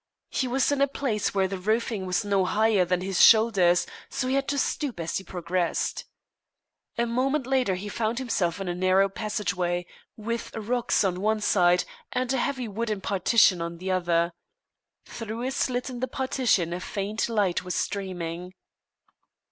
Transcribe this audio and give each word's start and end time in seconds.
He 0.31 0.47
was 0.47 0.71
in 0.71 0.81
a 0.81 0.87
place 0.87 1.35
where 1.35 1.47
the 1.47 1.59
roofing 1.59 2.07
was 2.07 2.25
no 2.25 2.43
higher 2.43 2.85
than 2.85 3.01
his 3.01 3.23
shoulders, 3.23 3.85
so 4.09 4.27
he 4.27 4.33
had 4.33 4.47
to 4.47 4.57
stoop 4.57 4.99
as 4.99 5.17
he 5.17 5.23
progressed. 5.23 6.05
A 6.97 7.05
moment 7.05 7.45
later 7.45 7.75
he 7.75 7.87
found 7.87 8.17
himself 8.17 8.59
in 8.59 8.67
a 8.67 8.73
narrow 8.73 9.09
passageway, 9.09 9.85
with 10.17 10.55
rocks 10.55 11.03
on 11.03 11.21
one 11.21 11.39
side 11.41 11.83
and 12.11 12.33
a 12.33 12.37
heavy 12.37 12.67
wooden 12.67 12.99
partition 12.99 13.61
on 13.61 13.77
the 13.77 13.91
other. 13.91 14.31
Through 15.05 15.43
a 15.43 15.51
slit 15.51 15.87
in 15.87 15.99
the 15.99 16.07
partition 16.07 16.73
a 16.73 16.79
faint 16.79 17.29
light 17.29 17.63
was 17.63 17.75
streaming. 17.75 18.55